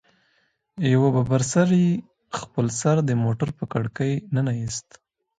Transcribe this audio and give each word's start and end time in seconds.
يوه 0.91 1.09
ببر 1.15 1.41
سري 1.53 1.85
خپل 2.39 2.65
سر 2.79 2.97
د 3.09 3.11
موټر 3.23 3.49
په 3.57 3.63
کړکۍ 3.73 4.13
ننه 4.35 4.51
ايست. 4.59 4.87